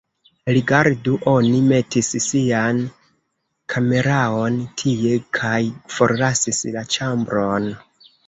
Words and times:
Rigardu, 0.55 1.11
oni 1.31 1.59
metis 1.71 2.07
sian 2.27 2.79
kameraon 3.73 4.57
tie 4.83 5.13
kaj 5.39 5.61
forlasis 5.99 6.63
la 6.77 6.87
ĉambron 6.97 7.69